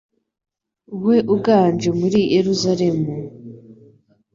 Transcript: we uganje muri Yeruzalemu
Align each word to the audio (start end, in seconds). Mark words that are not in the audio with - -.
we 1.05 1.17
uganje 1.35 1.89
muri 1.99 2.19
Yeruzalemu 2.35 3.11